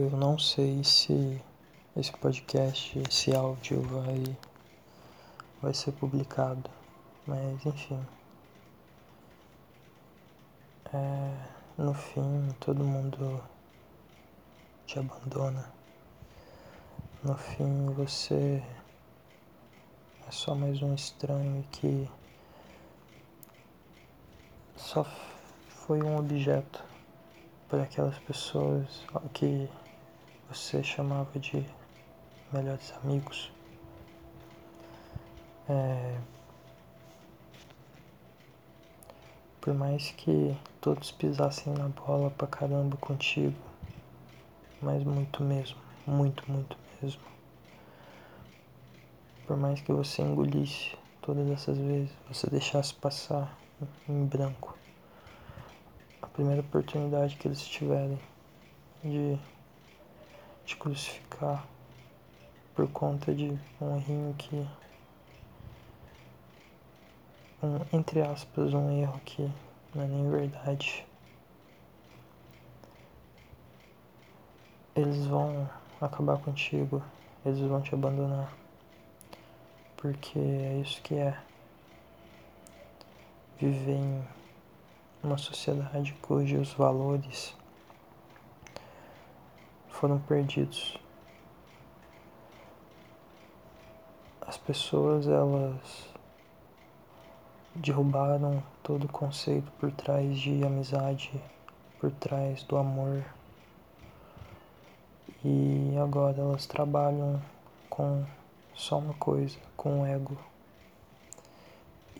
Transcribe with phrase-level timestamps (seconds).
[0.00, 1.42] Eu não sei se
[1.96, 4.36] esse podcast, esse áudio vai,
[5.60, 6.70] vai ser publicado,
[7.26, 8.00] mas enfim.
[10.94, 11.34] É,
[11.76, 13.42] no fim, todo mundo
[14.86, 15.68] te abandona.
[17.24, 18.62] No fim, você
[20.28, 22.08] é só mais um estranho que
[24.76, 25.04] só
[25.66, 26.84] foi um objeto
[27.68, 29.04] para aquelas pessoas
[29.34, 29.68] que
[30.48, 31.64] você chamava de
[32.52, 33.52] melhores amigos.
[35.68, 36.18] É,
[39.60, 43.54] por mais que todos pisassem na bola pra caramba contigo,
[44.80, 45.76] mas muito mesmo,
[46.06, 47.20] muito, muito mesmo.
[49.46, 53.58] Por mais que você engolisse todas essas vezes, você deixasse passar
[54.08, 54.76] em branco
[56.22, 58.18] a primeira oportunidade que eles tiverem
[59.04, 59.38] de
[60.68, 61.66] te crucificar
[62.74, 64.68] por conta de um errinho que
[67.62, 69.50] um, entre aspas, um erro que
[69.94, 71.06] não é nem verdade.
[74.94, 75.70] Eles vão
[76.02, 77.02] acabar contigo,
[77.46, 78.52] eles vão te abandonar.
[79.96, 81.34] Porque é isso que é
[83.58, 84.22] viver em
[85.22, 87.56] uma sociedade cujos valores
[89.98, 90.96] foram perdidos.
[94.40, 96.08] As pessoas elas
[97.74, 101.32] derrubaram todo o conceito por trás de amizade,
[101.98, 103.24] por trás do amor.
[105.44, 107.42] E agora elas trabalham
[107.90, 108.24] com
[108.74, 110.38] só uma coisa, com o ego.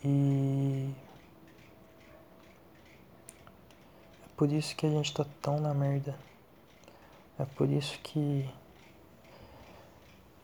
[0.04, 0.92] E
[4.24, 6.28] é por isso que a gente tá tão na merda.
[7.38, 8.50] É por isso que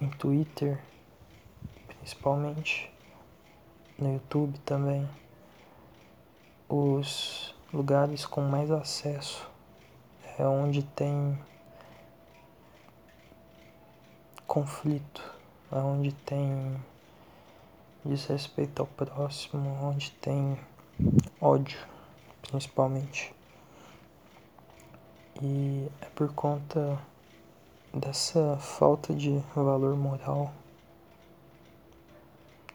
[0.00, 0.80] em Twitter,
[1.88, 2.88] principalmente,
[3.98, 5.08] no YouTube também,
[6.68, 9.50] os lugares com mais acesso
[10.38, 11.36] é onde tem
[14.46, 15.34] conflito,
[15.72, 16.76] é onde tem
[18.04, 20.56] desrespeito ao próximo, onde tem
[21.40, 21.78] ódio,
[22.42, 23.34] principalmente.
[25.42, 26.98] E é por conta
[27.92, 30.52] dessa falta de valor moral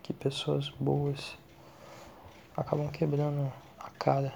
[0.03, 1.37] que pessoas boas
[2.57, 4.33] acabam quebrando a cara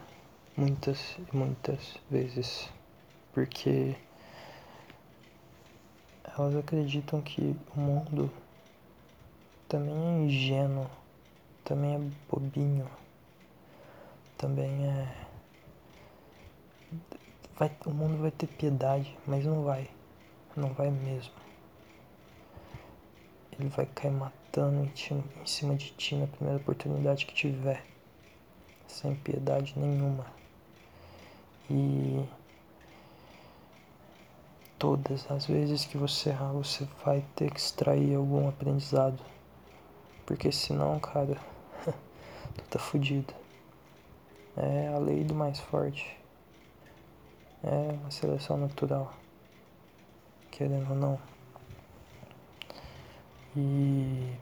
[0.56, 2.70] muitas e muitas vezes,
[3.34, 3.96] porque
[6.38, 8.32] elas acreditam que o mundo
[9.68, 10.90] também é ingênuo,
[11.64, 12.88] também é bobinho,
[14.38, 15.33] também é.
[17.64, 19.90] Vai, o mundo vai ter piedade, mas não vai,
[20.54, 21.32] não vai mesmo.
[23.54, 27.86] Ele vai cair matando em, ti, em cima de ti na primeira oportunidade que tiver,
[28.86, 30.26] sem piedade nenhuma.
[31.70, 32.28] E
[34.78, 39.24] todas as vezes que você errar, você vai ter que extrair algum aprendizado.
[40.26, 41.38] Porque senão, cara,
[42.58, 43.34] tu tá fudido.
[44.58, 46.23] É a lei do mais forte.
[47.64, 49.14] É uma seleção natural.
[50.52, 51.20] Querendo ou não.
[53.56, 54.36] E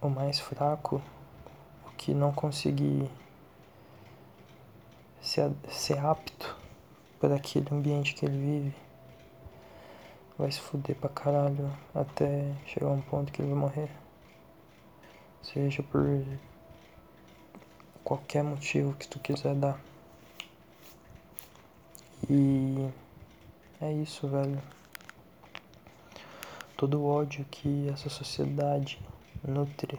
[0.00, 1.02] o mais fraco,
[1.86, 3.10] o que não conseguir
[5.20, 6.56] ser, ser apto
[7.20, 8.76] para aquele ambiente que ele vive,
[10.38, 13.90] vai se fuder pra caralho até chegar um ponto que ele vai morrer.
[15.42, 16.24] Seja por
[18.02, 19.78] qualquer motivo que tu quiser dar.
[22.28, 22.90] E
[23.80, 24.60] é isso, velho
[26.76, 29.00] todo o ódio que essa sociedade
[29.42, 29.98] nutre,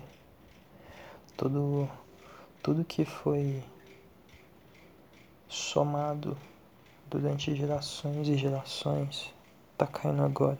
[1.35, 1.89] todo,
[2.61, 3.63] tudo que foi
[5.47, 6.37] somado
[7.09, 9.33] durante gerações e gerações
[9.75, 10.59] tá caindo agora.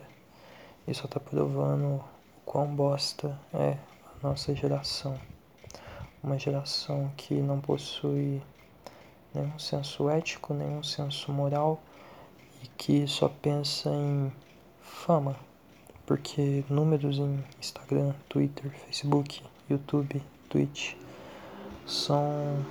[0.88, 2.04] E só tá provando o
[2.44, 3.76] quão bosta é
[4.20, 5.16] a nossa geração.
[6.20, 8.42] Uma geração que não possui
[9.38, 11.80] nenhum senso ético, nenhum senso moral
[12.62, 14.32] e que só pensa em
[14.80, 15.36] fama
[16.08, 20.94] porque números em Instagram, Twitter, Facebook, YouTube, Twitch
[21.86, 22.64] são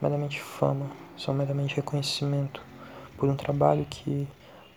[0.00, 2.60] meramente fama, são meramente reconhecimento
[3.16, 4.28] por um trabalho que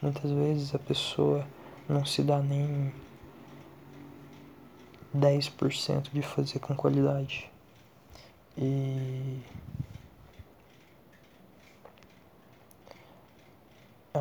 [0.01, 1.45] muitas vezes a pessoa
[1.89, 2.93] não se dá nem
[5.13, 7.51] 10% de fazer com qualidade.
[8.57, 9.08] E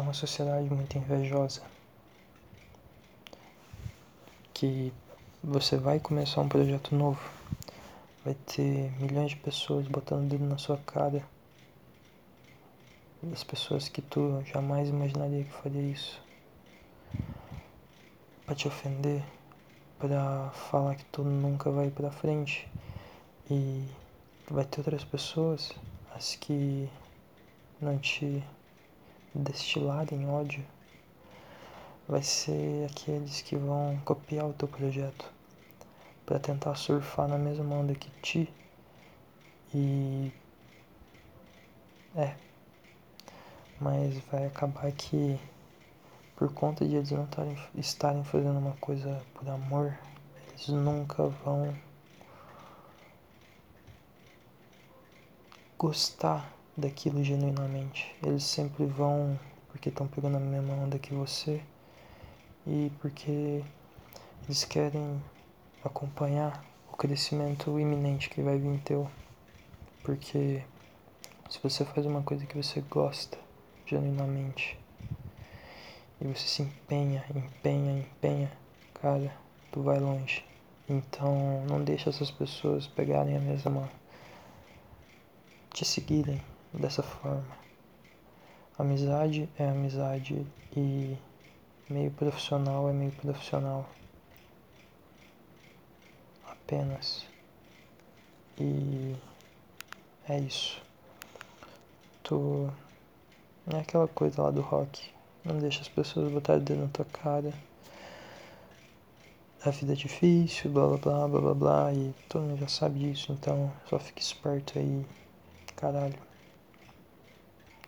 [0.09, 1.61] uma sociedade muito invejosa.
[4.55, 4.91] Que
[5.45, 7.21] você vai começar um projeto novo,
[8.25, 11.23] vai ter milhões de pessoas botando o dedo na sua cara.
[13.23, 16.19] Das pessoas que tu jamais imaginaria que faria isso.
[18.47, 19.23] Pra te ofender,
[19.99, 22.67] pra falar que tu nunca vai pra frente.
[23.51, 23.87] E
[24.51, 25.71] vai ter outras pessoas,
[26.15, 26.89] as que
[27.79, 28.43] não te
[29.39, 30.65] destilarem ódio,
[32.09, 35.31] vai ser aqueles que vão copiar o teu projeto
[36.27, 38.53] para tentar surfar na mesma onda que ti
[39.73, 40.33] e
[42.17, 42.35] é
[43.81, 45.39] mas vai acabar que
[46.35, 49.97] por conta de eles não tarem, estarem fazendo uma coisa por amor
[50.51, 51.77] eles nunca vão
[55.79, 58.15] gostar daquilo genuinamente.
[58.23, 59.39] Eles sempre vão
[59.69, 61.61] porque estão pegando a mesma onda que você
[62.65, 63.65] e porque
[64.45, 65.21] eles querem
[65.85, 69.11] acompanhar o crescimento iminente que vai vir teu.
[70.05, 70.63] Porque
[71.51, 73.37] se você faz uma coisa que você gosta
[73.85, 74.79] genuinamente
[76.21, 78.53] e você se empenha, empenha, empenha,
[78.95, 79.35] cara,
[79.73, 80.45] tu vai longe.
[80.89, 83.91] Então não deixa essas pessoas pegarem a mesma
[85.75, 86.41] te seguirem
[86.73, 87.57] dessa forma.
[88.79, 91.17] Amizade é amizade e
[91.91, 93.89] meio profissional é meio profissional.
[96.47, 97.27] Apenas.
[98.61, 99.17] E
[100.29, 100.81] é isso.
[102.23, 102.71] Tu.
[103.73, 105.11] É aquela coisa lá do rock.
[105.45, 107.53] Não deixa as pessoas botarem o dedo na tua cara.
[109.65, 111.93] A vida é difícil, blá blá blá blá blá blá.
[111.93, 115.05] E todo mundo já sabe disso, então só fique esperto aí.
[115.77, 116.28] Caralho.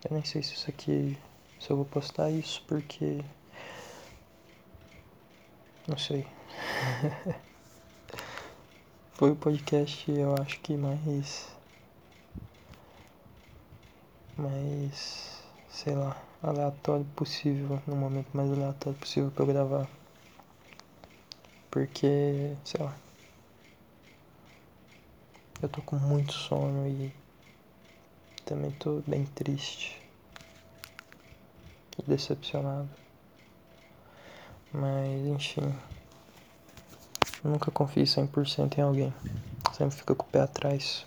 [0.04, 1.18] Eu nem sei se isso aqui.
[1.58, 3.22] Se eu vou postar isso porque.
[5.86, 6.26] Não sei.
[9.12, 11.54] Foi o podcast, eu acho que mais.
[14.38, 15.42] Mais.
[15.68, 16.16] Sei lá.
[16.42, 17.82] Aleatório possível.
[17.86, 19.86] No momento mais aleatório possível pra eu gravar.
[21.70, 22.56] Porque.
[22.64, 22.96] Sei lá.
[25.60, 27.12] Eu tô com muito sono e
[28.50, 30.02] também tô bem triste
[31.96, 32.88] e decepcionado.
[34.72, 35.72] Mas enfim,
[37.44, 39.14] nunca confie 100% em alguém.
[39.72, 41.06] Sempre fica com o pé atrás.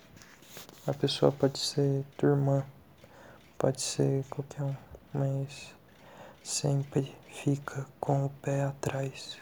[0.88, 2.64] A pessoa pode ser tua irmã,
[3.58, 4.76] pode ser qualquer um,
[5.14, 5.76] mas
[6.42, 9.38] sempre fica com o pé atrás.